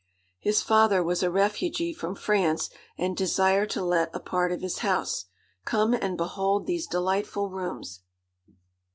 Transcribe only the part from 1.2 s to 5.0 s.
a refugee from France, and desired to let a part of his